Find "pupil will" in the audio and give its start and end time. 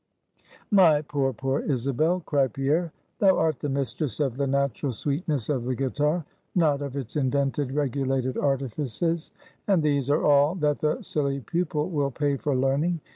11.41-12.09